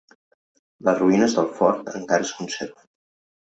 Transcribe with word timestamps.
Les 0.89 0.97
ruïnes 1.03 1.37
del 1.41 1.51
fort 1.61 1.95
encara 2.03 2.29
es 2.29 2.35
conserven. 2.41 2.93